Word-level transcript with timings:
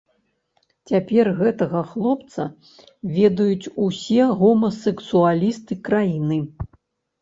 Цяпер 0.91 1.29
гэтага 1.41 1.83
хлопца 1.91 2.47
ведаюць 3.19 3.71
усе 3.87 4.21
гомасэксуалісты 4.43 5.83
краіны. 5.89 6.45